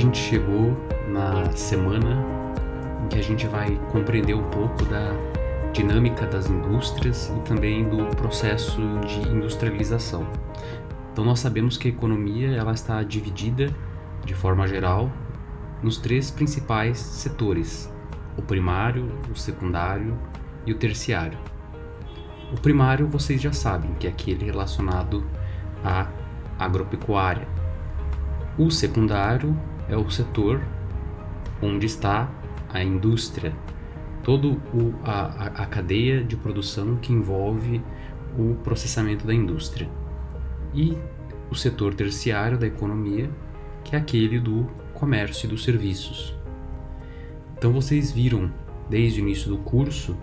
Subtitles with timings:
[0.00, 0.74] gente chegou
[1.08, 2.24] na semana
[3.04, 5.12] em que a gente vai compreender um pouco da
[5.74, 10.26] dinâmica das indústrias e também do processo de industrialização.
[11.12, 13.74] Então nós sabemos que a economia ela está dividida
[14.24, 15.12] de forma geral
[15.82, 17.92] nos três principais setores:
[18.38, 20.16] o primário, o secundário
[20.64, 21.38] e o terciário.
[22.50, 25.22] O primário vocês já sabem, que é aquele relacionado
[25.84, 26.08] à
[26.58, 27.46] agropecuária.
[28.56, 29.54] O secundário
[29.90, 30.62] é o setor
[31.60, 32.30] onde está
[32.68, 33.52] a indústria,
[34.22, 34.56] toda
[35.04, 37.82] a, a cadeia de produção que envolve
[38.38, 39.88] o processamento da indústria.
[40.72, 40.96] E
[41.50, 43.28] o setor terciário da economia,
[43.82, 46.34] que é aquele do comércio e dos serviços.
[47.58, 48.50] Então vocês viram
[48.88, 50.16] desde o início do curso,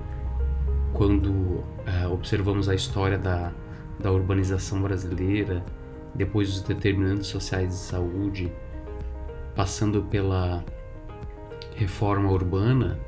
[0.93, 3.51] quando uh, observamos a história da,
[3.99, 5.63] da urbanização brasileira,
[6.15, 8.51] depois os determinantes sociais de saúde,
[9.57, 10.63] passando pela
[11.75, 12.99] reforma urbana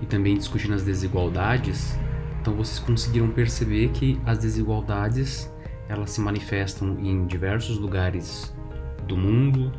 [0.00, 1.98] e também discutindo as desigualdades,
[2.40, 5.52] então vocês conseguiram perceber que as desigualdades
[5.88, 8.54] elas se manifestam em diversos lugares
[9.08, 9.72] do mundo,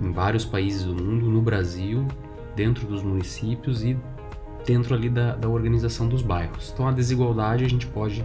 [0.00, 2.06] em vários países do mundo, no Brasil,
[2.56, 3.98] dentro dos municípios e
[4.66, 6.70] dentro ali da, da organização dos bairros.
[6.72, 8.24] Então a desigualdade a gente pode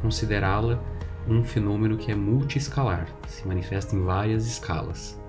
[0.00, 0.82] considerá-la
[1.28, 5.21] um fenômeno que é multiescalar, se manifesta em várias escalas.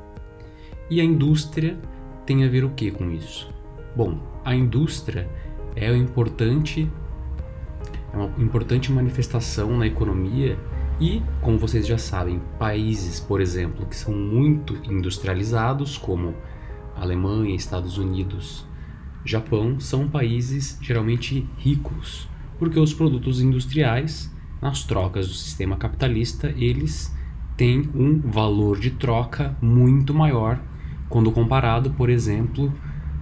[0.90, 1.80] E a indústria
[2.26, 3.50] tem a ver o que com isso?
[3.96, 5.30] Bom, a indústria
[5.76, 6.90] é uma importante,
[8.14, 10.58] é uma importante manifestação na economia
[11.00, 16.36] e, como vocês já sabem, países, por exemplo, que são muito industrializados, como
[16.96, 18.66] Alemanha, Estados Unidos,
[19.26, 22.28] Japão, são países geralmente ricos,
[22.60, 27.14] porque os produtos industriais, nas trocas do sistema capitalista, eles
[27.56, 30.60] têm um valor de troca muito maior
[31.10, 32.74] quando comparado, por exemplo,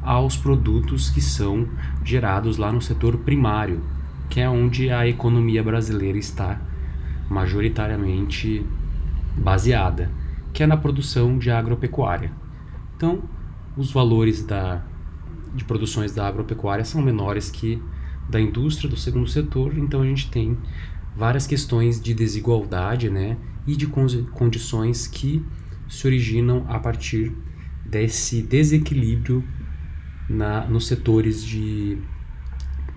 [0.02, 1.68] aos produtos que são
[2.04, 3.84] gerados lá no setor primário,
[4.30, 6.60] que é onde a economia brasileira está
[7.30, 8.66] majoritariamente
[9.38, 10.12] baseada,
[10.54, 12.32] que é na produção de agropecuária.
[12.96, 13.24] Então,
[13.78, 14.82] os valores da,
[15.54, 17.82] de produções da agropecuária são menores que
[18.30, 20.58] da indústria do segundo setor, então a gente tem
[21.16, 23.38] várias questões de desigualdade né,
[23.68, 25.46] e de condições que
[25.88, 27.36] se originam a partir
[27.86, 29.44] desse desequilíbrio
[30.30, 31.98] na, nos setores de,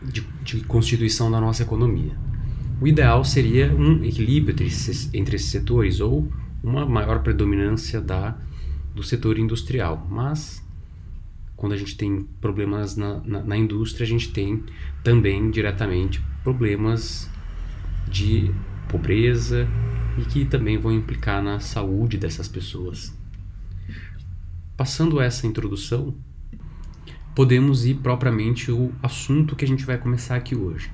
[0.03, 2.17] de, de constituição da nossa economia.
[2.81, 6.29] O ideal seria um equilíbrio entre esses, entre esses setores ou
[6.63, 8.37] uma maior predominância da,
[8.95, 10.07] do setor industrial.
[10.11, 10.65] Mas,
[11.57, 14.63] quando a gente tem problemas na, na, na indústria, a gente tem
[15.03, 17.31] também diretamente problemas
[18.09, 18.51] de
[18.89, 19.69] pobreza
[20.19, 23.17] e que também vão implicar na saúde dessas pessoas.
[24.77, 26.17] Passando essa introdução,
[27.33, 30.91] podemos ir propriamente ao assunto que a gente vai começar aqui hoje.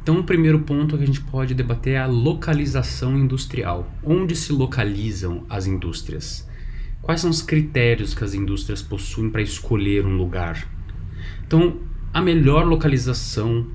[0.00, 3.90] Então, o primeiro ponto que a gente pode debater é a localização industrial.
[4.04, 6.48] Onde se localizam as indústrias?
[7.02, 10.68] Quais são os critérios que as indústrias possuem para escolher um lugar?
[11.44, 11.80] Então,
[12.14, 13.66] a melhor localização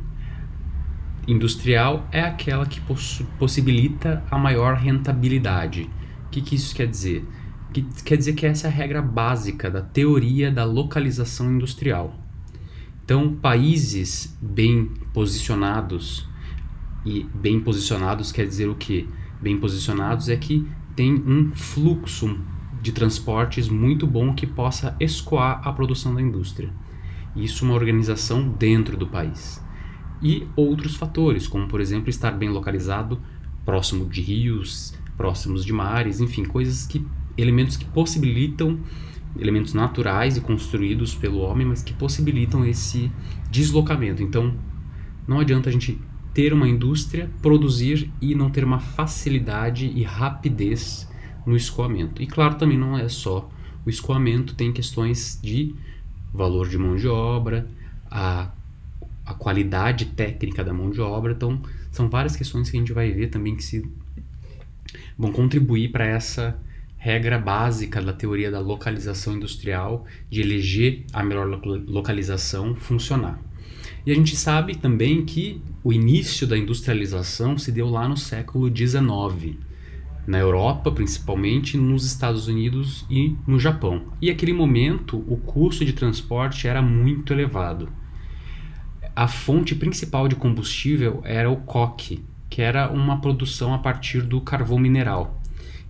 [1.27, 2.79] industrial é aquela que
[3.37, 5.89] possibilita a maior rentabilidade.
[6.27, 7.25] O que, que isso quer dizer?
[7.75, 12.17] Que quer dizer que essa é a regra básica da teoria da localização industrial.
[13.03, 16.25] Então, países bem posicionados,
[17.05, 19.09] e bem posicionados quer dizer o que?
[19.41, 20.65] Bem posicionados é que
[20.95, 22.39] tem um fluxo
[22.81, 26.69] de transportes muito bom que possa escoar a produção da indústria.
[27.35, 29.61] Isso uma organização dentro do país.
[30.21, 33.19] E outros fatores, como por exemplo estar bem localizado
[33.65, 37.05] próximo de rios, próximos de mares, enfim, coisas que
[37.37, 38.79] elementos que possibilitam
[39.39, 43.11] elementos naturais e construídos pelo homem, mas que possibilitam esse
[43.51, 44.23] deslocamento.
[44.23, 44.55] Então,
[45.27, 45.99] não adianta a gente
[46.33, 51.09] ter uma indústria, produzir e não ter uma facilidade e rapidez
[51.45, 52.21] no escoamento.
[52.21, 53.49] E claro, também não é só
[53.85, 55.75] o escoamento, tem questões de
[56.33, 57.67] valor de mão de obra,
[58.09, 58.51] a,
[59.25, 61.31] a qualidade técnica da mão de obra.
[61.31, 61.61] Então,
[61.91, 63.87] são várias questões que a gente vai ver também que se
[65.17, 66.59] vão contribuir para essa
[67.05, 71.47] regra básica da teoria da localização industrial, de eleger a melhor
[71.87, 73.39] localização, funcionar.
[74.03, 78.75] E a gente sabe também que o início da industrialização se deu lá no século
[78.75, 79.55] XIX,
[80.25, 84.07] na Europa principalmente, nos Estados Unidos e no Japão.
[84.19, 87.87] E naquele momento o custo de transporte era muito elevado.
[89.15, 94.41] A fonte principal de combustível era o coque, que era uma produção a partir do
[94.41, 95.34] carvão mineral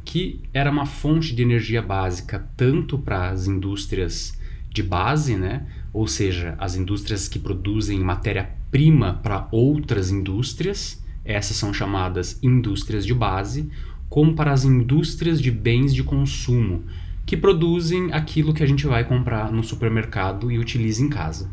[0.05, 5.65] que era uma fonte de energia básica tanto para as indústrias de base, né?
[5.95, 13.13] ou seja, as indústrias que produzem matéria-prima para outras indústrias, essas são chamadas indústrias de
[13.13, 13.69] base,
[14.09, 16.83] como para as indústrias de bens de consumo,
[17.25, 21.49] que produzem aquilo que a gente vai comprar no supermercado e utiliza em casa.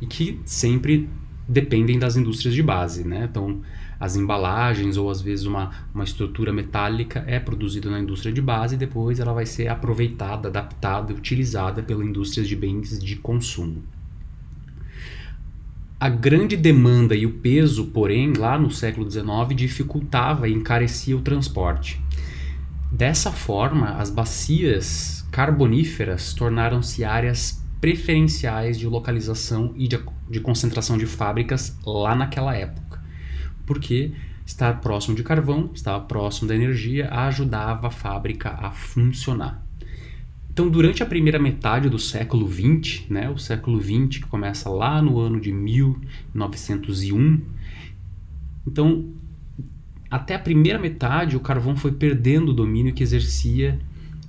[0.00, 1.10] E que sempre
[1.48, 3.26] dependem das indústrias de base, né?
[3.30, 3.62] Então,
[3.98, 8.74] as embalagens ou às vezes uma, uma estrutura metálica é produzida na indústria de base
[8.74, 13.82] e depois ela vai ser aproveitada, adaptada utilizada pela indústria de bens de consumo.
[15.98, 21.22] A grande demanda e o peso, porém, lá no século XIX dificultava e encarecia o
[21.22, 22.00] transporte.
[22.92, 31.06] Dessa forma, as bacias carboníferas tornaram-se áreas preferenciais de localização e de, de concentração de
[31.06, 33.02] fábricas lá naquela época,
[33.64, 34.12] porque
[34.44, 39.62] estar próximo de carvão, estava próximo da energia, ajudava a fábrica a funcionar.
[40.50, 45.00] Então, durante a primeira metade do século XX, né, o século XX que começa lá
[45.00, 47.40] no ano de 1901,
[48.66, 49.12] então
[50.10, 53.78] até a primeira metade o carvão foi perdendo o domínio que exercia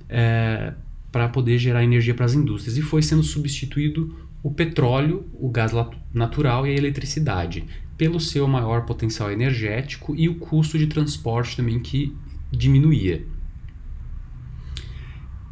[0.08, 0.74] é,
[1.10, 5.72] para poder gerar energia para as indústrias e foi sendo substituído o petróleo, o gás
[6.12, 7.64] natural e a eletricidade
[7.96, 12.16] pelo seu maior potencial energético e o custo de transporte também que
[12.50, 13.22] diminuía.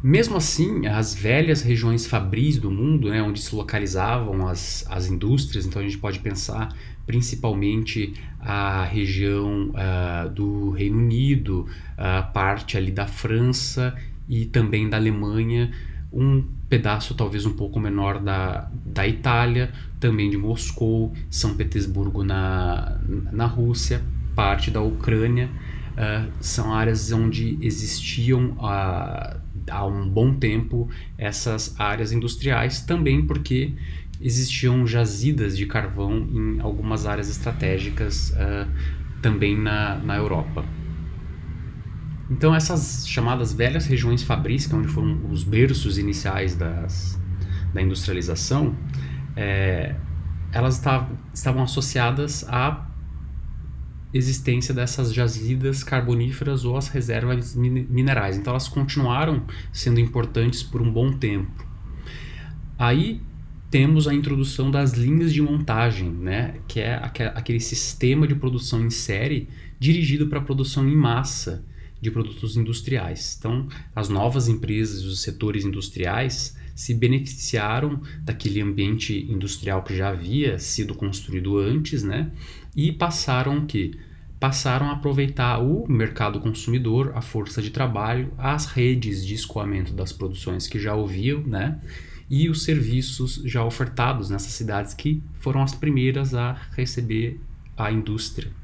[0.01, 5.65] Mesmo assim, as velhas regiões fabris do mundo, né, onde se localizavam as, as indústrias,
[5.65, 6.73] então a gente pode pensar
[7.05, 11.67] principalmente a região uh, do Reino Unido,
[11.97, 13.95] a parte ali da França
[14.29, 15.71] e também da Alemanha,
[16.13, 22.99] um pedaço talvez um pouco menor da, da Itália, também de Moscou, São Petersburgo na,
[23.31, 24.01] na Rússia,
[24.35, 25.49] parte da Ucrânia.
[25.93, 29.37] Uh, são áreas onde existiam uh,
[29.69, 30.87] há um bom tempo
[31.17, 33.73] essas áreas industriais, também porque
[34.21, 38.69] existiam jazidas de carvão em algumas áreas estratégicas uh,
[39.21, 40.63] também na, na Europa.
[42.29, 47.19] Então essas chamadas velhas regiões fabris, que é onde foram os berços iniciais das,
[47.73, 48.75] da industrialização,
[49.35, 49.95] é,
[50.51, 50.75] elas
[51.33, 52.87] estavam, associadas à
[54.13, 58.37] existência dessas jazidas carboníferas ou as reservas minerais.
[58.37, 61.65] Então elas continuaram sendo importantes por um bom tempo.
[62.77, 63.21] Aí
[63.69, 66.95] temos a introdução das linhas de montagem, né, que é
[67.35, 69.47] aquele sistema de produção em série
[69.79, 71.63] dirigido para a produção em massa
[72.01, 73.35] de produtos industriais.
[73.37, 80.57] Então, as novas empresas, os setores industriais se beneficiaram daquele ambiente industrial que já havia
[80.59, 82.31] sido construído antes, né?
[82.75, 83.99] E passaram que
[84.39, 90.13] passaram a aproveitar o mercado consumidor, a força de trabalho, as redes de escoamento das
[90.13, 91.81] produções que já ouviam, né?
[92.29, 97.41] E os serviços já ofertados nessas cidades que foram as primeiras a receber
[97.75, 98.58] a indústria.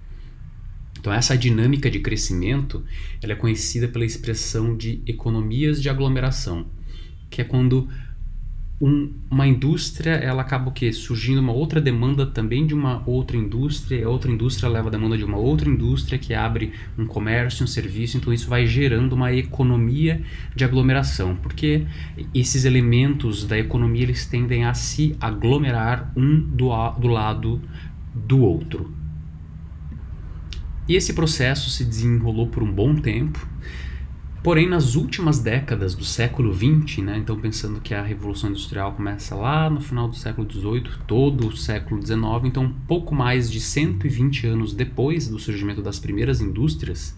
[1.05, 2.83] Então essa dinâmica de crescimento,
[3.21, 6.65] ela é conhecida pela expressão de economias de aglomeração,
[7.29, 7.87] que é quando
[8.81, 10.91] um, uma indústria ela acaba o quê?
[10.91, 14.91] surgindo uma outra demanda também de uma outra indústria, e a outra indústria leva a
[14.91, 19.13] demanda de uma outra indústria que abre um comércio, um serviço, então isso vai gerando
[19.13, 20.23] uma economia
[20.55, 21.85] de aglomeração, porque
[22.33, 27.61] esses elementos da economia eles tendem a se aglomerar um do, do lado
[28.11, 29.04] do outro.
[30.87, 33.47] E esse processo se desenrolou por um bom tempo,
[34.45, 39.33] Porém, nas últimas décadas do século XX, né, então pensando que a Revolução Industrial começa
[39.33, 44.45] lá no final do século XVIII, todo o século XIX, então pouco mais de 120
[44.45, 47.17] anos depois do surgimento das primeiras indústrias,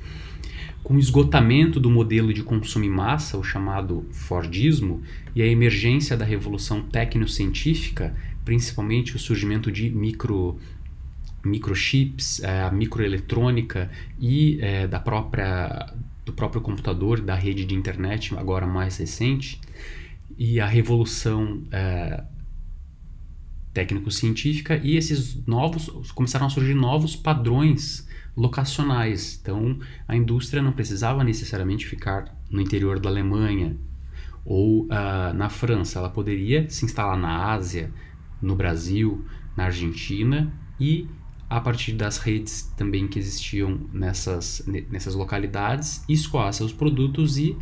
[0.82, 5.02] com o esgotamento do modelo de consumo em massa, o chamado Fordismo,
[5.36, 10.58] e a emergência da revolução tecnocientífica, principalmente o surgimento de micro
[11.44, 13.90] microchips, eh, a microeletrônica
[14.20, 15.94] e é, da própria
[16.26, 19.62] do próprio computador, da rede de internet, agora mais recente,
[20.38, 22.22] e a revolução é,
[23.74, 29.40] técnico-científica e esses novos começaram a surgir novos padrões locacionais.
[29.42, 33.78] Então, a indústria não precisava necessariamente ficar no interior da Alemanha
[34.44, 36.00] ou uh, na França.
[36.00, 37.92] Ela poderia se instalar na Ásia,
[38.42, 39.26] no Brasil,
[39.56, 41.08] na Argentina e
[41.50, 47.58] a partir das redes também que existiam nessas, nessas localidades, escoar seus produtos e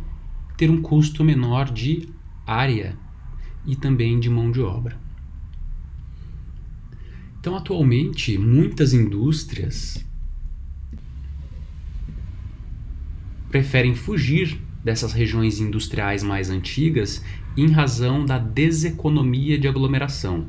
[0.56, 2.08] ter um custo menor de
[2.46, 2.96] área
[3.64, 4.98] e também de mão de obra.
[7.38, 10.04] Então, atualmente, muitas indústrias
[13.48, 17.24] preferem fugir dessas regiões industriais mais antigas
[17.56, 20.48] em razão da deseconomia de aglomeração,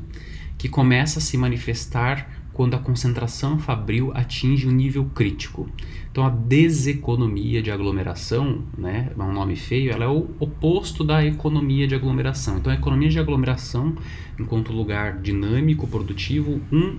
[0.56, 5.68] que começa a se manifestar quando a concentração fabril atinge um nível crítico.
[6.10, 11.24] Então a deseconomia de aglomeração, né, é um nome feio, ela é o oposto da
[11.24, 12.58] economia de aglomeração.
[12.58, 13.94] Então a economia de aglomeração,
[14.36, 16.98] enquanto lugar dinâmico, produtivo, um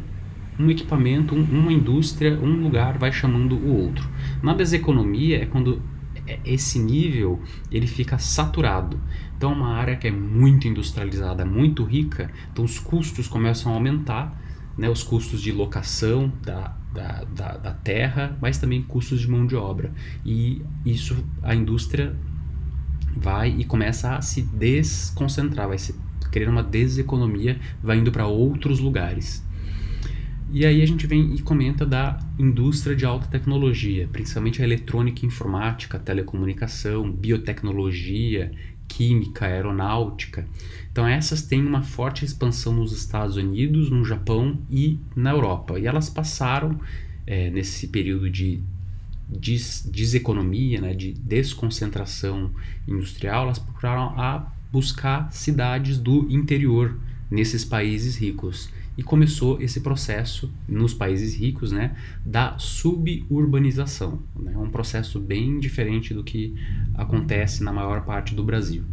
[0.57, 4.07] um equipamento, um, uma indústria, um lugar vai chamando o outro.
[4.41, 5.81] Na deseconomia é quando
[6.25, 8.97] é, esse nível ele fica saturado.
[9.35, 14.37] Então, uma área que é muito industrializada, muito rica, então os custos começam a aumentar,
[14.79, 19.45] né, os custos de locação da, da, da, da terra, mas também custos de mão
[19.45, 19.91] de obra.
[20.25, 22.15] E isso a indústria
[23.15, 25.93] vai e começa a se desconcentrar, vai se
[26.31, 29.45] criar uma deseconomia, vai indo para outros lugares.
[30.51, 35.25] E aí a gente vem e comenta da indústria de alta tecnologia, principalmente a eletrônica
[35.25, 38.51] informática, telecomunicação, biotecnologia,
[38.89, 40.45] química, aeronáutica.
[40.91, 45.79] Então essas têm uma forte expansão nos Estados Unidos, no Japão e na Europa.
[45.79, 46.77] E elas passaram
[47.25, 48.59] é, nesse período de
[49.29, 52.49] des deseconomia, né, de desconcentração
[52.87, 58.69] industrial, elas procuraram a buscar cidades do interior nesses países ricos
[58.99, 64.21] e começou esse processo nos países ricos né, da suburbanização.
[64.35, 66.53] Né, um processo bem diferente do que
[66.95, 68.83] acontece na maior parte do Brasil.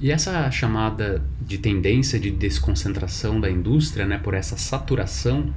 [0.00, 5.52] E essa chamada de tendência de desconcentração da indústria, né, por essa saturação,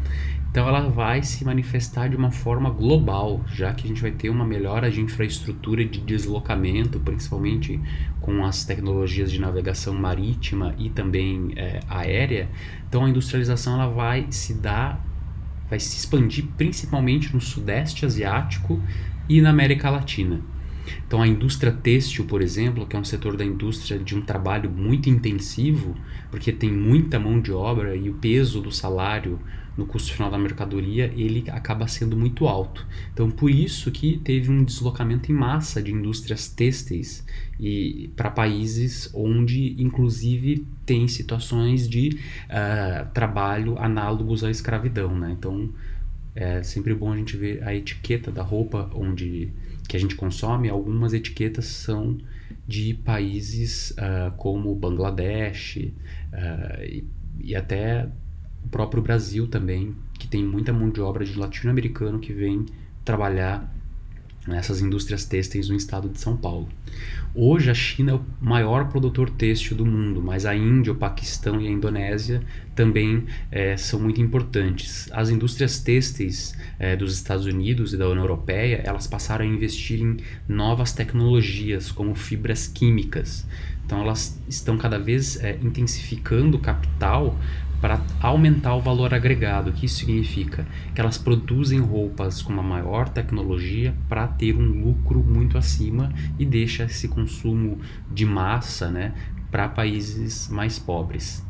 [0.51, 4.29] então ela vai se manifestar de uma forma global, já que a gente vai ter
[4.29, 7.79] uma melhora de infraestrutura de deslocamento, principalmente
[8.19, 12.49] com as tecnologias de navegação marítima e também é, aérea.
[12.85, 15.01] Então a industrialização ela vai se dar,
[15.69, 18.77] vai se expandir principalmente no sudeste asiático
[19.29, 20.41] e na América Latina.
[21.07, 24.69] Então, a indústria têxtil, por exemplo, que é um setor da indústria de um trabalho
[24.69, 25.95] muito intensivo,
[26.29, 29.39] porque tem muita mão de obra e o peso do salário
[29.77, 32.85] no custo final da mercadoria ele acaba sendo muito alto.
[33.13, 37.25] Então, por isso que teve um deslocamento em massa de indústrias têxteis
[37.59, 45.35] e para países onde, inclusive, tem situações de uh, trabalho análogos à escravidão, né?
[45.37, 45.69] Então,
[46.33, 49.51] é sempre bom a gente ver a etiqueta da roupa onde
[49.87, 50.69] que a gente consome.
[50.69, 52.17] Algumas etiquetas são
[52.67, 57.05] de países uh, como Bangladesh uh, e,
[57.41, 58.07] e até
[58.63, 62.65] o próprio Brasil também, que tem muita mão de obra de latino-americano que vem
[63.03, 63.73] trabalhar
[64.47, 66.67] nessas indústrias têxteis no estado de São Paulo.
[67.33, 71.61] Hoje a China é o maior produtor têxtil do mundo, mas a Índia, o Paquistão
[71.61, 72.41] e a Indonésia
[72.75, 75.07] também é, são muito importantes.
[75.11, 80.01] As indústrias têxteis é, dos Estados Unidos e da União Europeia, elas passaram a investir
[80.01, 83.45] em novas tecnologias como fibras químicas.
[83.85, 87.37] Então elas estão cada vez é, intensificando o capital
[87.81, 89.71] para aumentar o valor agregado.
[89.71, 90.67] O que isso significa?
[90.93, 96.45] Que elas produzem roupas com uma maior tecnologia para ter um lucro muito acima e
[96.45, 99.13] deixa esse consumo de massa né,
[99.49, 101.43] para países mais pobres.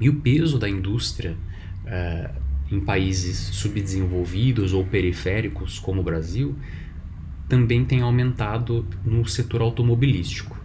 [0.00, 1.36] E o peso da indústria
[1.84, 6.56] uh, em países subdesenvolvidos ou periféricos, como o Brasil,
[7.48, 10.58] também tem aumentado no setor automobilístico.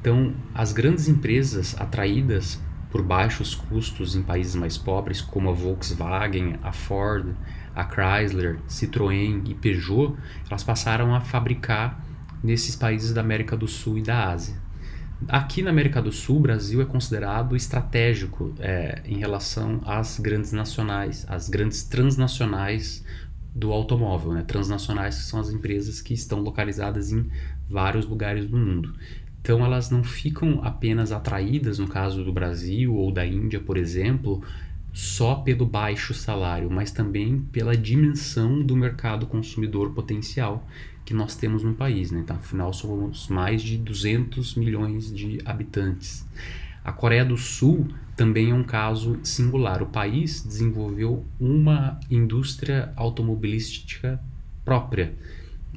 [0.00, 2.60] Então, as grandes empresas atraídas
[2.92, 7.34] por baixos custos em países mais pobres, como a Volkswagen, a Ford,
[7.74, 10.14] a Chrysler, Citroën e Peugeot,
[10.48, 12.04] elas passaram a fabricar
[12.44, 14.60] nesses países da América do Sul e da Ásia.
[15.26, 20.52] Aqui na América do Sul, o Brasil é considerado estratégico é, em relação às grandes
[20.52, 23.02] nacionais, às grandes transnacionais
[23.54, 24.42] do automóvel, né?
[24.42, 27.30] transnacionais que são as empresas que estão localizadas em
[27.70, 28.94] vários lugares do mundo.
[29.42, 34.40] Então elas não ficam apenas atraídas, no caso do Brasil ou da Índia, por exemplo,
[34.92, 40.64] só pelo baixo salário, mas também pela dimensão do mercado consumidor potencial
[41.04, 42.12] que nós temos no país.
[42.12, 42.20] Né?
[42.20, 46.24] Então, afinal, somos mais de 200 milhões de habitantes.
[46.84, 49.82] A Coreia do Sul também é um caso singular.
[49.82, 54.20] O país desenvolveu uma indústria automobilística
[54.64, 55.12] própria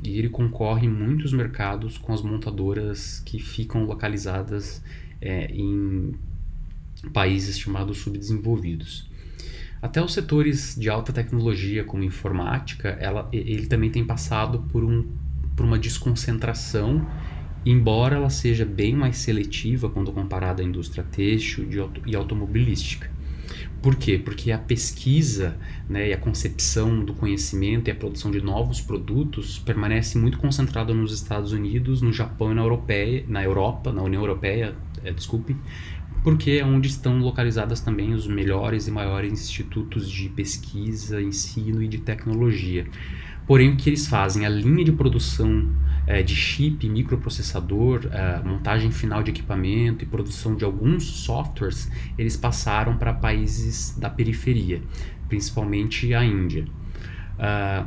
[0.03, 4.83] e ele concorre em muitos mercados com as montadoras que ficam localizadas
[5.21, 6.13] é, em
[7.13, 9.09] países chamados subdesenvolvidos.
[9.81, 15.07] Até os setores de alta tecnologia, como informática, ela, ele também tem passado por, um,
[15.55, 17.07] por uma desconcentração,
[17.65, 21.67] embora ela seja bem mais seletiva quando comparada à indústria têxtil
[22.05, 23.14] e automobilística.
[23.85, 24.17] Por quê?
[24.17, 25.55] Porque a pesquisa
[25.87, 30.91] né, e a concepção do conhecimento e a produção de novos produtos permanece muito concentrada
[30.91, 35.55] nos Estados Unidos, no Japão e na, Europeia, na Europa, na União Europeia, é, desculpe,
[36.23, 41.87] porque é onde estão localizadas também os melhores e maiores institutos de pesquisa, ensino e
[41.87, 42.87] de tecnologia.
[43.45, 44.47] Porém, o que eles fazem?
[44.47, 45.69] A linha de produção
[46.07, 52.37] é, de chip, microprocessador, é, montagem final de equipamento e produção de alguns softwares, eles
[52.37, 54.81] passaram para países da periferia,
[55.27, 56.67] principalmente a Índia.
[57.35, 57.85] Uh,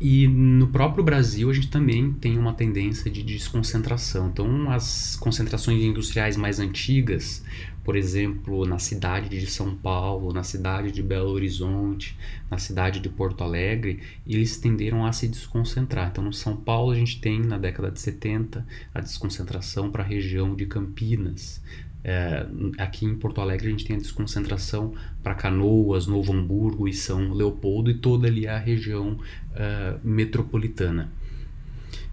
[0.00, 4.28] e no próprio Brasil a gente também tem uma tendência de desconcentração.
[4.28, 7.44] Então, as concentrações industriais mais antigas,
[7.84, 12.16] por exemplo, na cidade de São Paulo, na cidade de Belo Horizonte,
[12.50, 16.08] na cidade de Porto Alegre, eles tenderam a se desconcentrar.
[16.10, 20.06] Então, no São Paulo a gente tem na década de 70 a desconcentração para a
[20.06, 21.62] região de Campinas.
[22.02, 22.46] É,
[22.78, 27.32] aqui em Porto Alegre a gente tem a desconcentração para Canoas, Novo Hamburgo e São
[27.32, 31.10] Leopoldo e toda ali a região uh, metropolitana.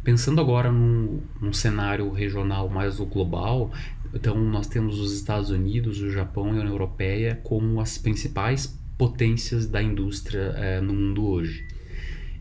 [0.04, 3.72] Pensando agora num, num, cenário regional mais global,
[4.13, 8.77] então nós temos os Estados Unidos, o Japão e a União Europeia como as principais
[8.98, 11.65] potências da indústria uh, no mundo hoje.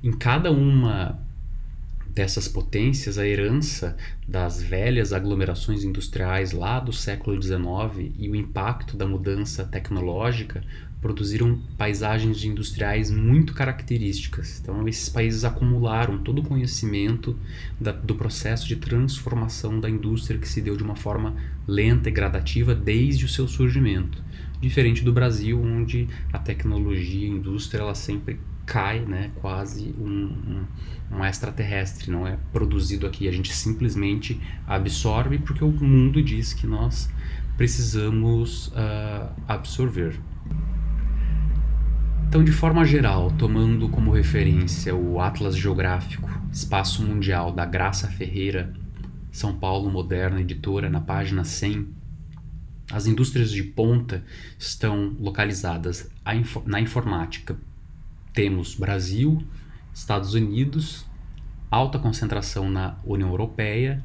[0.03, 1.19] Em cada uma
[2.15, 3.97] dessas potências, a herança
[4.27, 10.63] das velhas aglomerações industriais lá do século XIX e o impacto da mudança tecnológica
[11.01, 14.61] produziram paisagens industriais muito características.
[14.61, 17.37] Então, esses países acumularam todo o conhecimento
[17.81, 22.13] da, do processo de transformação da indústria que se deu de uma forma lenta e
[22.13, 24.23] gradativa desde o seu surgimento.
[24.61, 30.65] Diferente do Brasil, onde a tecnologia a indústria ela sempre cai, né, quase um,
[31.13, 33.27] um, um extraterrestre, não é produzido aqui.
[33.27, 37.11] A gente simplesmente absorve porque o mundo diz que nós
[37.57, 40.21] precisamos uh, absorver.
[42.31, 48.73] Então, de forma geral, tomando como referência o Atlas Geográfico Espaço Mundial da Graça Ferreira,
[49.33, 51.89] São Paulo Moderna Editora, na página 100,
[52.93, 54.25] as indústrias de ponta
[54.57, 56.09] estão localizadas
[56.65, 57.59] na informática,
[58.33, 59.43] temos Brasil,
[59.93, 61.05] Estados Unidos,
[61.69, 64.05] alta concentração na União Europeia,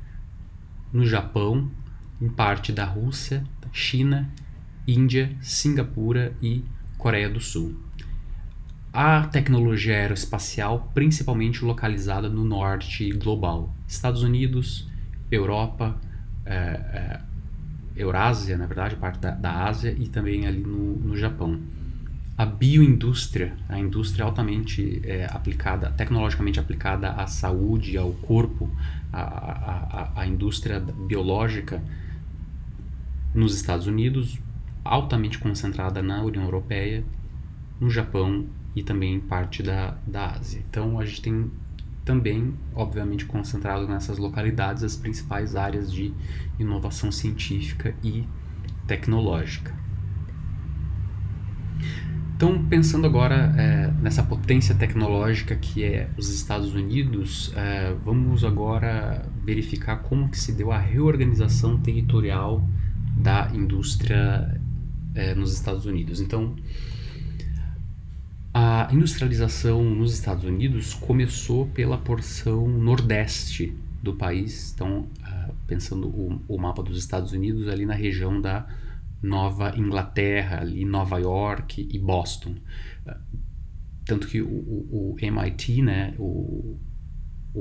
[0.91, 1.69] no Japão,
[2.19, 4.27] em parte da Rússia, China,
[4.87, 6.65] Índia, Singapura e
[6.97, 7.84] Coreia do Sul.
[8.97, 14.87] A tecnologia aeroespacial principalmente localizada no norte global, Estados Unidos,
[15.29, 15.99] Europa,
[16.45, 17.21] é, é,
[17.97, 21.59] Eurásia, na verdade, parte da, da Ásia e também ali no, no Japão.
[22.37, 28.71] A bioindústria, a indústria altamente é, aplicada, tecnologicamente aplicada à saúde, ao corpo,
[29.11, 31.83] a, indústria biológica
[33.33, 34.39] nos Estados Unidos,
[34.85, 37.03] altamente concentrada na União Europeia,
[37.77, 40.63] no Japão e também parte da, da Ásia.
[40.69, 41.51] Então a gente tem
[42.03, 46.13] também, obviamente, concentrado nessas localidades as principais áreas de
[46.59, 48.23] inovação científica e
[48.85, 49.73] tecnológica.
[52.35, 59.25] Então, pensando agora é, nessa potência tecnológica que é os Estados Unidos, é, vamos agora
[59.43, 62.67] verificar como que se deu a reorganização territorial
[63.17, 64.61] da indústria
[65.15, 66.19] é, nos Estados Unidos.
[66.19, 66.55] Então,
[68.57, 74.71] a industrialização nos Estados Unidos começou pela porção nordeste do país.
[74.73, 78.65] Então, uh, pensando o, o mapa dos Estados Unidos ali na região da
[79.21, 82.55] Nova Inglaterra, ali Nova York e Boston.
[84.05, 86.77] Tanto que o, o, MIT, né, o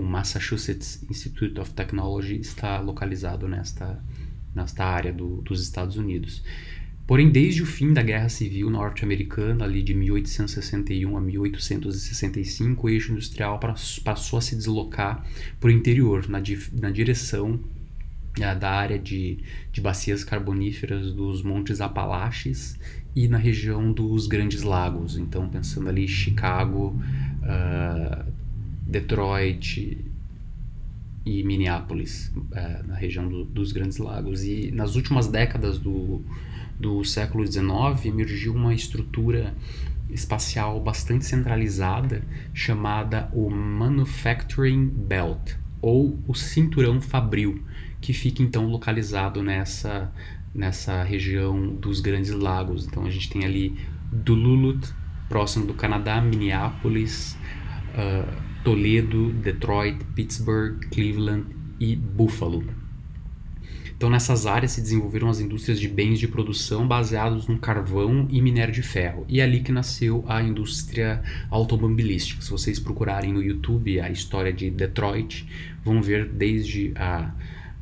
[0.01, 4.01] Massachusetts Institute of Technology está localizado nesta,
[4.55, 6.45] nesta área do, dos Estados Unidos.
[7.07, 13.13] Porém, desde o fim da Guerra Civil norte-americana, ali de 1861 a 1865, o eixo
[13.13, 13.61] industrial
[14.03, 15.23] passou a se deslocar
[15.61, 16.43] para o interior, na,
[16.81, 17.61] na direção
[18.59, 19.39] da área de,
[19.71, 22.79] de bacias carboníferas dos Montes Apalaches
[23.15, 25.19] e na região dos Grandes Lagos.
[25.19, 26.99] Então, pensando ali Chicago,
[27.43, 28.25] uh,
[28.87, 29.99] Detroit
[31.25, 34.43] e Minneapolis, uh, na região do, dos Grandes Lagos.
[34.43, 36.21] E nas últimas décadas do,
[36.79, 39.55] do século XIX emergiu uma estrutura
[40.11, 47.65] espacial bastante centralizada chamada o Manufacturing Belt ou o Cinturão Fabril
[48.01, 50.13] que fica então localizado nessa,
[50.55, 52.87] nessa região dos Grandes Lagos.
[52.87, 53.79] Então a gente tem ali
[54.13, 54.95] Duluth,
[55.27, 57.35] próximo do Canadá, Minneapolis,
[57.95, 58.31] uh,
[58.63, 61.47] Toledo, Detroit, Pittsburgh, Cleveland
[61.81, 62.63] e Buffalo.
[64.05, 68.43] Então, nessas áreas se desenvolveram as indústrias de bens de produção baseados no carvão e
[68.43, 69.25] minério de ferro.
[69.27, 72.43] E é ali que nasceu a indústria automobilística.
[72.43, 75.49] Se vocês procurarem no YouTube a história de Detroit,
[75.83, 77.33] vão ver desde a,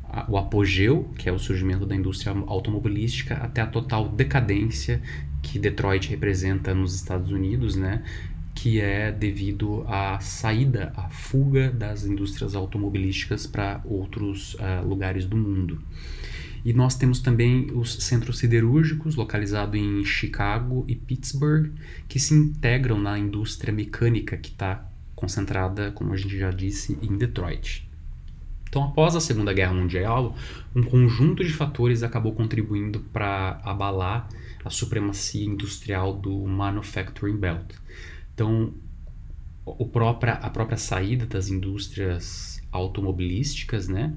[0.05, 5.01] a, o apogeu, que é o surgimento da indústria automobilística, até a total decadência
[5.41, 8.01] que Detroit representa nos Estados Unidos, né?
[8.53, 15.35] Que é devido à saída, à fuga das indústrias automobilísticas para outros uh, lugares do
[15.35, 15.81] mundo.
[16.63, 21.71] E nós temos também os centros siderúrgicos, localizados em Chicago e Pittsburgh,
[22.07, 27.17] que se integram na indústria mecânica, que está concentrada, como a gente já disse, em
[27.17, 27.89] Detroit.
[28.69, 30.35] Então, após a Segunda Guerra Mundial,
[30.75, 34.27] um conjunto de fatores acabou contribuindo para abalar
[34.65, 37.75] a supremacia industrial do Manufacturing Belt.
[38.33, 38.73] Então,
[39.65, 44.13] o própria, a própria saída das indústrias automobilísticas, né?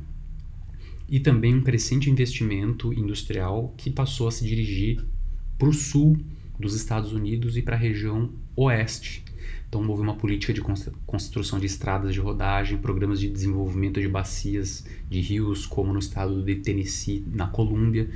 [1.09, 5.05] E também um crescente investimento industrial que passou a se dirigir
[5.57, 6.19] para o sul
[6.59, 9.25] dos Estados Unidos e para a região oeste.
[9.69, 10.63] Então, houve uma política de
[11.05, 16.43] construção de estradas de rodagem, programas de desenvolvimento de bacias de rios, como no estado
[16.43, 18.09] de Tennessee, na Colômbia,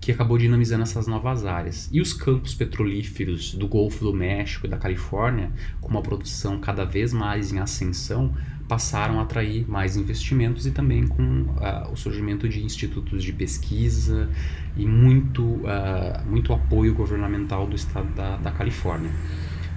[0.00, 1.88] que acabou dinamizando essas novas áreas.
[1.92, 6.84] E os campos petrolíferos do Golfo do México e da Califórnia, com uma produção cada
[6.84, 8.34] vez mais em ascensão,
[8.68, 14.28] passaram a atrair mais investimentos e também com uh, o surgimento de institutos de pesquisa
[14.76, 19.10] e muito, uh, muito apoio governamental do estado da, da Califórnia.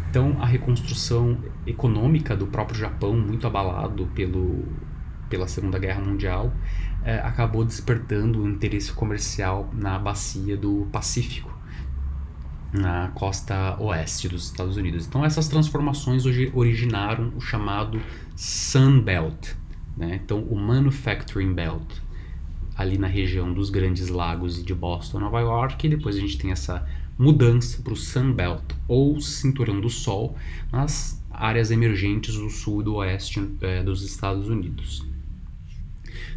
[0.10, 4.66] Então, a reconstrução econômica do próprio Japão, muito abalado pelo,
[5.30, 6.52] pela Segunda Guerra Mundial,
[7.04, 11.52] é, acabou despertando o interesse comercial na bacia do Pacífico,
[12.74, 15.08] na costa oeste dos Estados Unidos.
[15.08, 18.02] Então essas transformações originaram o chamado
[18.36, 19.54] Sun Belt,
[19.98, 20.20] né?
[20.24, 21.88] então o Manufacturing Belt,
[22.76, 26.38] ali na região dos Grandes Lagos e de Boston, Nova York, e depois a gente
[26.38, 30.38] tem essa mudança para o Sun Belt, ou Cinturão do Sol,
[30.72, 35.09] nas áreas emergentes do sul e do oeste é, dos Estados Unidos.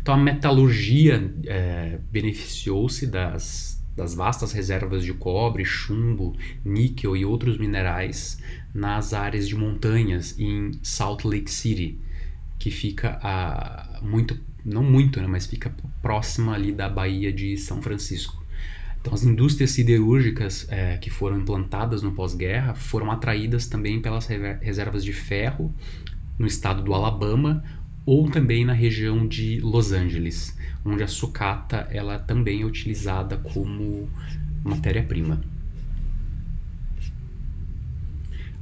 [0.02, 7.56] Então a metalurgia é, beneficiou-se das, das vastas reservas de cobre, chumbo, níquel e outros
[7.56, 8.42] minerais
[8.74, 12.00] nas áreas de montanhas em Salt Lake City,
[12.58, 17.80] que fica a muito, não muito, né, mas fica próxima ali da Baía de São
[17.80, 18.42] Francisco.
[19.00, 25.04] Então, as indústrias siderúrgicas é, que foram implantadas no pós-guerra foram atraídas também pelas reservas
[25.04, 25.72] de ferro
[26.38, 27.62] no estado do Alabama,
[28.04, 34.08] ou também na região de Los Angeles, onde a sucata ela também é utilizada como
[34.64, 35.40] matéria-prima.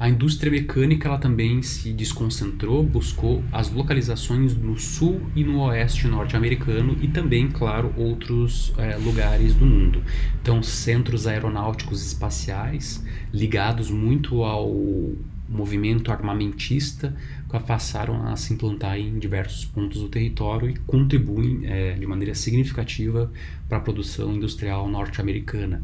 [0.00, 6.08] A indústria mecânica ela também se desconcentrou, buscou as localizações no sul e no oeste
[6.08, 10.02] norte-americano e também, claro, outros é, lugares do mundo.
[10.40, 14.74] Então, centros aeronáuticos espaciais ligados muito ao
[15.50, 17.14] movimento armamentista
[17.66, 23.30] passaram a se implantar em diversos pontos do território e contribuem é, de maneira significativa
[23.68, 25.82] para a produção industrial norte-americana.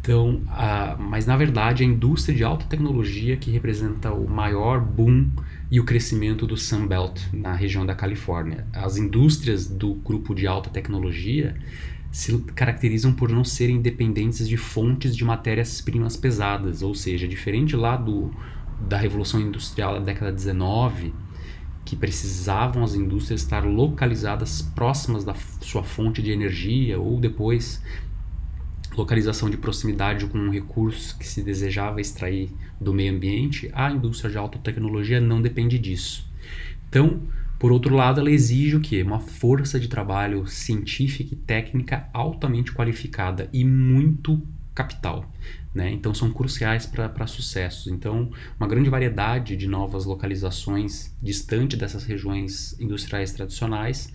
[0.00, 5.30] Então, a, mas na verdade a indústria de alta tecnologia que representa o maior boom
[5.70, 8.66] e o crescimento do Sunbelt na região da Califórnia.
[8.72, 11.56] As indústrias do grupo de alta tecnologia
[12.12, 17.96] se caracterizam por não serem dependentes de fontes de matérias-primas pesadas, ou seja, diferente lá
[17.96, 18.30] do
[18.88, 21.14] da Revolução Industrial da década de 19,
[21.84, 27.82] que precisavam as indústrias estar localizadas próximas da sua fonte de energia ou depois
[28.96, 34.30] localização de proximidade com um recurso que se desejava extrair do meio ambiente, a indústria
[34.30, 36.26] de alta tecnologia não depende disso.
[36.88, 37.22] Então,
[37.58, 39.02] por outro lado, ela exige o quê?
[39.02, 44.40] Uma força de trabalho científica e técnica altamente qualificada e muito
[44.74, 45.32] capital.
[45.74, 45.90] Né?
[45.90, 47.88] Então são cruciais para sucessos.
[47.88, 54.14] Então, uma grande variedade de novas localizações distante dessas regiões industriais tradicionais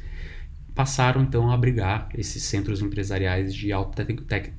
[0.74, 4.08] passaram então a abrigar esses centros empresariais de alta,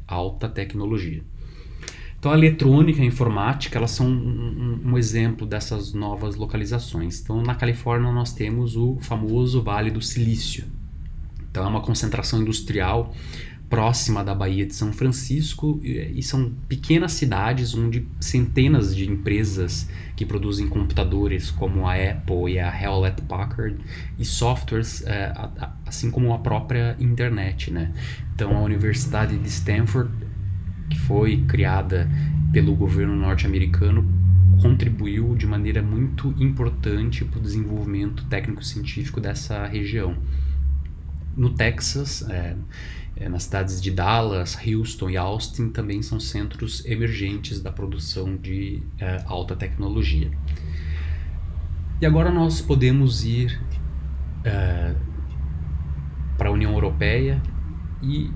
[0.06, 1.24] alta tecnologia.
[2.18, 4.10] Então, a eletrônica e a informática elas são um,
[4.84, 7.18] um, um, exemplo dessas novas localizações.
[7.22, 10.66] Então, na Califórnia, nós temos o famoso Vale do Silício.
[11.50, 13.14] Então, é uma concentração industrial
[13.70, 20.26] próxima da Baía de São Francisco e são pequenas cidades onde centenas de empresas que
[20.26, 23.78] produzem computadores como a Apple e a Hewlett Packard
[24.18, 25.32] e softwares é,
[25.86, 27.92] assim como a própria internet, né?
[28.34, 30.10] Então a Universidade de Stanford
[30.90, 32.10] que foi criada
[32.52, 34.04] pelo governo norte-americano
[34.60, 40.16] contribuiu de maneira muito importante para o desenvolvimento técnico-científico dessa região.
[41.36, 42.56] no Texas, é,
[43.20, 48.82] é, nas cidades de Dallas, Houston e Austin também são centros emergentes da produção de
[48.98, 50.30] é, alta tecnologia.
[52.00, 53.60] E agora nós podemos ir
[54.42, 54.94] é,
[56.38, 57.42] para a União Europeia
[58.02, 58.30] e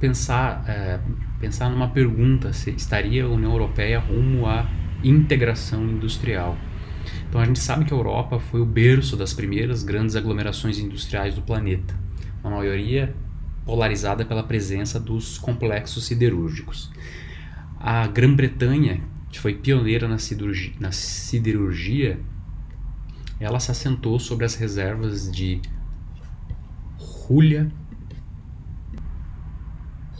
[0.00, 0.98] pensar, é,
[1.38, 4.66] pensar numa pergunta se estaria a União Europeia rumo à
[5.04, 6.56] integração industrial.
[7.28, 11.34] Então a gente sabe que a Europa foi o berço das primeiras grandes aglomerações industriais
[11.34, 11.94] do planeta,
[12.42, 13.14] a maioria
[13.66, 16.90] polarizada pela presença dos complexos siderúrgicos.
[17.78, 22.20] A Grã-Bretanha, que foi pioneira na siderurgia, na siderurgia,
[23.40, 25.60] ela se assentou sobre as reservas de
[27.28, 27.70] Hulha,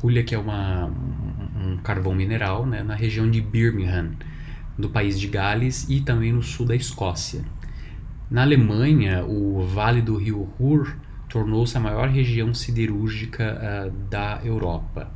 [0.02, 4.10] Hulha que é uma, um, carvão mineral, né, na região de Birmingham,
[4.76, 7.42] do país de Gales e também no sul da Escócia.
[8.30, 10.96] Na Alemanha, o Vale do Rio Ruhr
[11.36, 15.12] tornou-se a maior região siderúrgica uh, da Europa.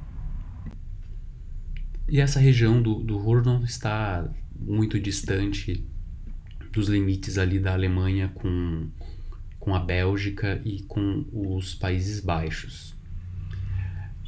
[2.06, 5.82] E essa região do, do Ruhr não está muito distante
[6.70, 8.90] dos limites ali da Alemanha com,
[9.58, 12.94] com a Bélgica e com os Países Baixos.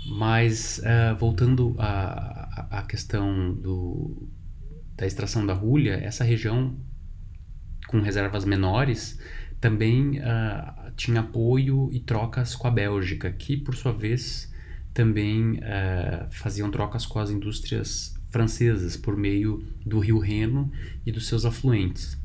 [0.06, 4.30] Mas uh, voltando à, questão do,
[4.96, 6.74] da extração da hulha, essa região
[7.86, 9.20] com reservas menores
[9.62, 14.52] também uh, tinha apoio e trocas com a Bélgica, que por sua vez
[14.92, 20.70] também uh, faziam trocas com as indústrias francesas por meio do rio Reno
[21.06, 22.18] e dos seus afluentes.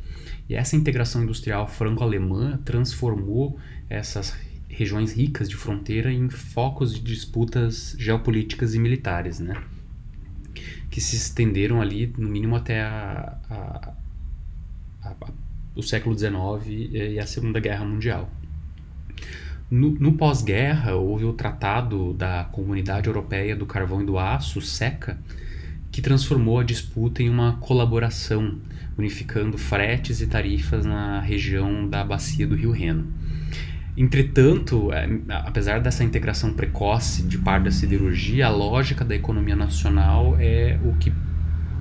[0.50, 4.36] E essa integração industrial franco-alemã transformou essas
[4.67, 9.62] regiões ricas de fronteira em focos de disputas geopolíticas e militares, né?
[10.89, 13.93] que se estenderam ali no mínimo até a, a,
[15.04, 15.15] a,
[15.77, 16.35] o século XIX
[16.91, 18.29] e a Segunda Guerra Mundial.
[19.69, 25.19] No, no pós-guerra, houve o Tratado da Comunidade Europeia do Carvão e do Aço, SECA,
[25.91, 28.59] que transformou a disputa em uma colaboração,
[28.97, 33.07] unificando fretes e tarifas na região da bacia do Rio Reno.
[33.97, 40.37] Entretanto, é, apesar dessa integração precoce de parte da siderurgia, a lógica da economia nacional
[40.39, 41.11] é o que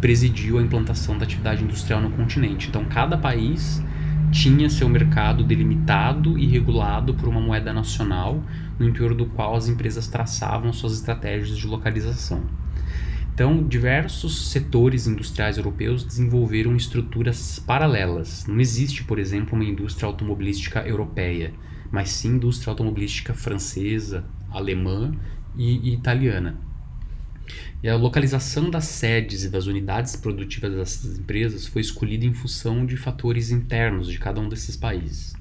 [0.00, 2.68] presidiu a implantação da atividade industrial no continente.
[2.68, 3.82] Então, cada país
[4.30, 8.42] tinha seu mercado delimitado e regulado por uma moeda nacional,
[8.78, 12.42] no interior do qual as empresas traçavam suas estratégias de localização.
[13.34, 18.46] Então, diversos setores industriais europeus desenvolveram estruturas paralelas.
[18.46, 21.52] Não existe, por exemplo, uma indústria automobilística europeia
[21.90, 25.12] mas sim indústria automobilística francesa, alemã
[25.56, 26.60] e, e italiana.
[27.82, 32.86] E a localização das sedes e das unidades produtivas dessas empresas foi escolhida em função
[32.86, 35.34] de fatores internos de cada um desses países.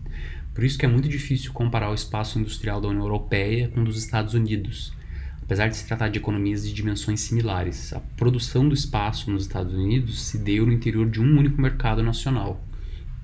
[0.54, 3.86] Por isso que é muito difícil comparar o espaço industrial da União Europeia com o
[3.86, 4.94] dos Estados Unidos,
[5.42, 7.94] apesar de se tratar de economias de dimensões similares.
[7.94, 12.04] A produção do espaço nos Estados Unidos se deu no interior de um único mercado
[12.04, 12.64] nacional,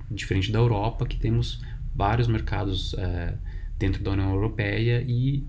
[0.09, 1.61] diferente da Europa, que temos
[1.93, 3.35] vários mercados é,
[3.77, 5.45] dentro da União Europeia e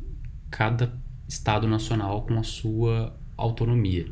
[0.51, 4.07] cada Estado nacional com a sua autonomia.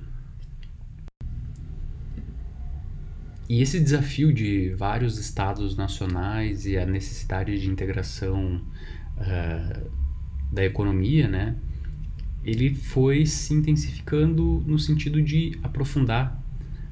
[3.49, 8.63] E esse desafio de vários estados nacionais e a necessidade de integração
[9.17, 9.91] uh,
[10.53, 11.57] da economia, né,
[12.45, 16.41] ele foi se intensificando no sentido de aprofundar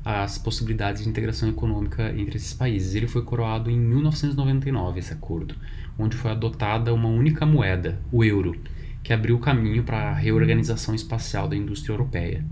[0.05, 2.95] as possibilidades de integração econômica entre esses países.
[2.95, 5.55] Ele foi coroado em 1999, esse acordo,
[5.99, 8.61] onde foi adotada uma única moeda, o euro,
[9.03, 12.45] que abriu o caminho para a reorganização espacial da indústria europeia.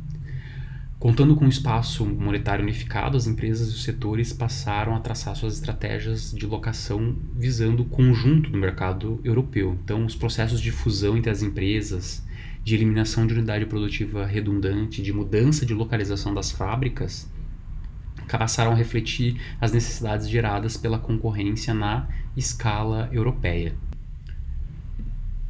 [0.99, 5.55] Contando com um espaço monetário unificado, as empresas e os setores passaram a traçar suas
[5.55, 9.79] estratégias de locação visando o conjunto do mercado europeu.
[9.85, 12.27] Então, os processos de fusão entre as empresas,
[12.65, 17.31] de eliminação de unidade produtiva redundante, de mudança de localização das fábricas,
[18.27, 23.75] passaram a refletir as necessidades geradas pela concorrência na escala europeia.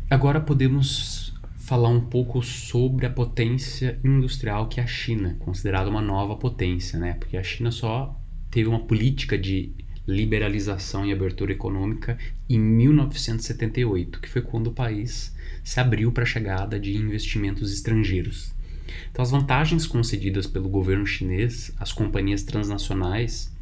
[0.08, 6.00] Agora podemos falar um pouco sobre a potência industrial que é a China, considerada uma
[6.00, 7.14] nova potência, né?
[7.14, 8.16] Porque a China só
[8.48, 9.72] teve uma política de
[10.06, 12.16] liberalização e abertura econômica
[12.48, 18.54] em 1978, que foi quando o país se abriu para a chegada de investimentos estrangeiros.
[19.10, 23.52] Então, as vantagens concedidas pelo governo chinês às companhias transnacionais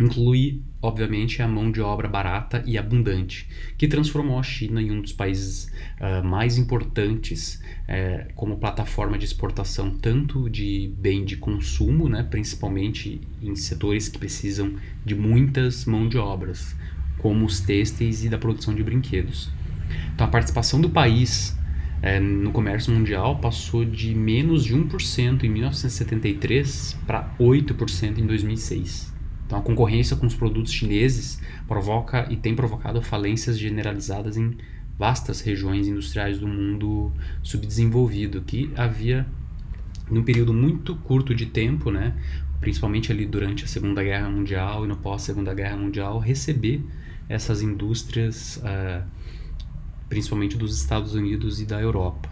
[0.00, 5.00] inclui, obviamente, a mão de obra barata e abundante, que transformou a China em um
[5.00, 12.08] dos países uh, mais importantes uh, como plataforma de exportação tanto de bem de consumo,
[12.08, 14.74] né, principalmente em setores que precisam
[15.04, 16.74] de muitas mãos de obras,
[17.18, 19.48] como os têxteis e da produção de brinquedos
[20.12, 21.56] Então a participação do país
[22.02, 29.11] é, no comércio mundial passou de menos de 1% em 1973 para 8% em 2006.
[29.52, 31.38] Então a concorrência com os produtos chineses
[31.68, 34.56] provoca e tem provocado falências generalizadas em
[34.98, 37.12] vastas regiões industriais do mundo
[37.42, 39.26] subdesenvolvido que havia
[40.10, 42.14] num período muito curto de tempo, né,
[42.60, 46.82] principalmente ali durante a Segunda Guerra Mundial e no pós Segunda Guerra Mundial, receber
[47.28, 49.04] essas indústrias uh,
[50.08, 52.30] principalmente dos Estados Unidos e da Europa.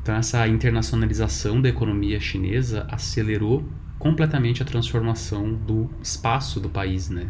[0.00, 7.28] Então, essa internacionalização da economia chinesa acelerou completamente a transformação do espaço do país, né?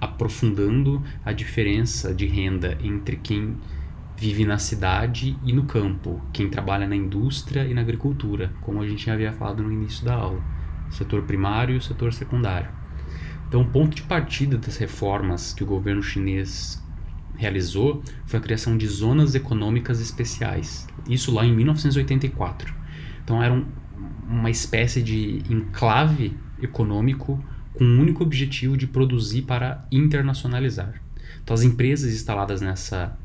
[0.00, 3.56] aprofundando a diferença de renda entre quem
[4.16, 8.86] vive na cidade e no campo, quem trabalha na indústria e na agricultura, como a
[8.86, 10.40] gente havia falado no início da aula,
[10.90, 12.68] setor primário e setor secundário.
[13.48, 16.82] Então, o ponto de partida das reformas que o governo chinês
[17.36, 20.86] realizou foi a criação de zonas econômicas especiais.
[21.08, 22.74] Isso lá em 1984.
[23.22, 23.64] Então era um,
[24.28, 27.42] uma espécie de enclave econômico
[27.74, 31.02] com o único objetivo de produzir para internacionalizar.
[31.42, 33.16] Então as empresas instaladas nessa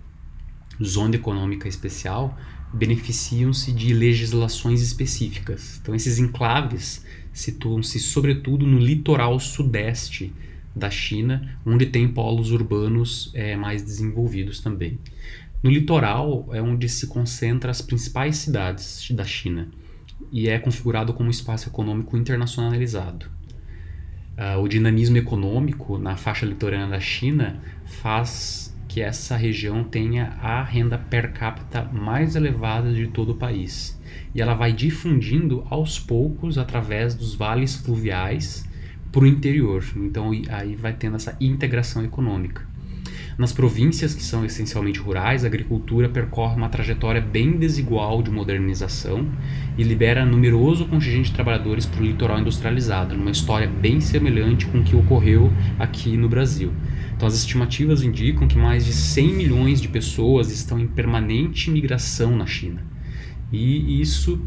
[0.83, 2.37] zona econômica especial
[2.73, 5.79] beneficiam-se de legislações específicas.
[5.81, 10.33] Então esses enclaves situam-se sobretudo no litoral sudeste
[10.75, 14.99] da China, onde tem polos urbanos é, mais desenvolvidos também.
[15.61, 19.67] No litoral é onde se concentra as principais cidades da China
[20.31, 23.27] e é configurado como um espaço econômico internacionalizado.
[24.37, 30.63] Uh, o dinamismo econômico na faixa litorânea da China faz que essa região tenha a
[30.63, 34.01] renda per capita mais elevada de todo o país.
[34.33, 38.67] E ela vai difundindo aos poucos através dos vales fluviais
[39.11, 39.83] para o interior.
[39.95, 42.67] Então aí vai tendo essa integração econômica.
[43.39, 49.25] Nas províncias que são essencialmente rurais, a agricultura percorre uma trajetória bem desigual de modernização
[49.77, 54.79] e libera numeroso contingente de trabalhadores para o litoral industrializado, numa história bem semelhante com
[54.79, 55.49] o que ocorreu
[55.79, 56.73] aqui no Brasil.
[57.15, 62.35] Então, as estimativas indicam que mais de 100 milhões de pessoas estão em permanente migração
[62.35, 62.83] na China.
[63.53, 64.45] E isso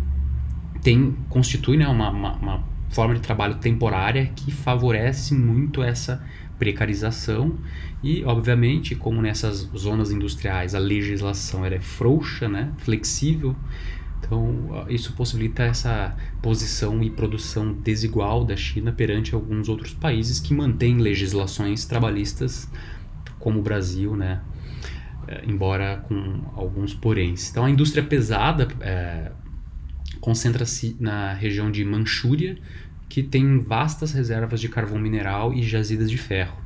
[0.82, 6.22] tem constitui né, uma, uma, uma forma de trabalho temporária que favorece muito essa
[6.62, 7.58] precarização
[8.04, 13.56] e, obviamente, como nessas zonas industriais a legislação é frouxa, né, flexível,
[14.20, 20.54] então isso possibilita essa posição e produção desigual da China perante alguns outros países que
[20.54, 22.70] mantêm legislações trabalhistas,
[23.40, 24.40] como o Brasil, né,
[25.26, 27.50] eh, embora com alguns poréns.
[27.50, 29.32] Então a indústria pesada é,
[30.20, 32.56] concentra-se na região de Manchúria,
[33.12, 36.56] que tem vastas reservas de carvão mineral e jazidas de ferro.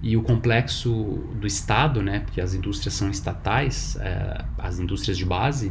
[0.00, 0.90] E o complexo
[1.38, 5.70] do Estado, né, porque as indústrias são estatais, é, as indústrias de base,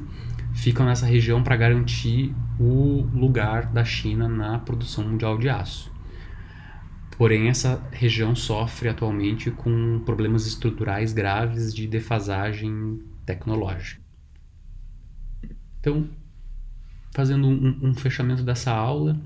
[0.54, 5.92] ficam nessa região para garantir o lugar da China na produção mundial de aço.
[7.18, 14.00] Porém, essa região sofre atualmente com problemas estruturais graves de defasagem tecnológica.
[15.80, 16.08] Então,
[17.10, 19.20] fazendo um, um fechamento dessa aula,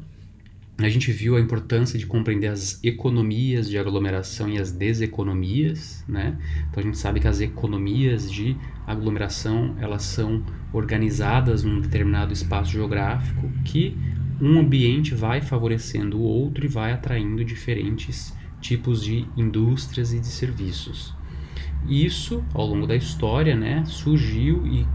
[0.77, 6.38] a gente viu a importância de compreender as economias de aglomeração e as deseconomias, né?
[6.69, 12.71] Então a gente sabe que as economias de aglomeração elas são organizadas num determinado espaço
[12.71, 13.97] geográfico que
[14.41, 20.27] um ambiente vai favorecendo o outro e vai atraindo diferentes tipos de indústrias e de
[20.27, 21.13] serviços.
[21.88, 24.85] Isso, ao longo da história, né, surgiu e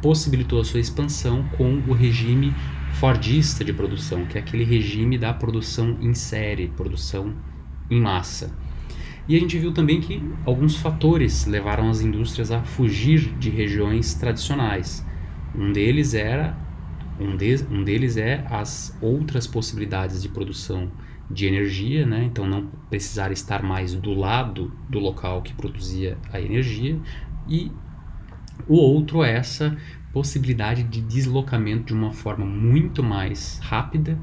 [0.00, 2.54] possibilitou a sua expansão com o regime
[2.92, 7.34] fordista de produção, que é aquele regime da produção em série, produção
[7.90, 8.54] em massa.
[9.28, 14.14] E a gente viu também que alguns fatores levaram as indústrias a fugir de regiões
[14.14, 15.06] tradicionais.
[15.54, 16.56] Um deles era
[17.20, 20.90] um, de, um deles é as outras possibilidades de produção
[21.30, 22.24] de energia, né?
[22.24, 26.98] então não precisar estar mais do lado do local que produzia a energia,
[27.48, 27.70] e
[28.68, 29.76] o outro é essa
[30.12, 34.18] possibilidade de deslocamento de uma forma muito mais rápida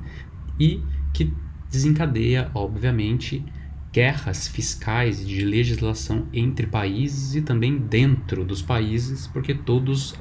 [0.60, 0.84] e
[1.14, 1.34] que
[1.70, 3.44] desencadeia, obviamente,
[3.92, 10.16] guerras fiscais de legislação entre países e também dentro dos países, porque todos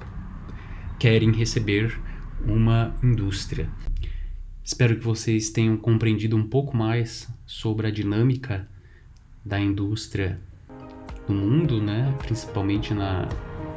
[0.99, 2.01] querem receber
[2.45, 3.69] uma indústria.
[4.65, 8.69] Espero que vocês tenham compreendido um pouco mais sobre a dinâmica
[9.45, 10.41] da indústria
[11.29, 12.15] no mundo, né?
[12.19, 13.29] principalmente na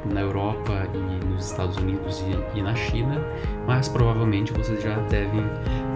[0.04, 3.20] na Europa e nos Estados Unidos e, e, na China,
[3.66, 5.44] mas provavelmente vocês já devem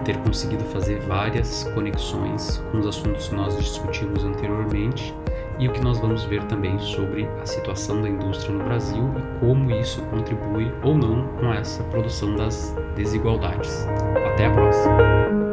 [0.03, 5.13] ter conseguido fazer várias conexões com os assuntos que nós discutimos anteriormente
[5.59, 9.39] e o que nós vamos ver também sobre a situação da indústria no Brasil e
[9.39, 13.87] como isso contribui ou não com essa produção das desigualdades.
[14.33, 15.46] Até a próxima!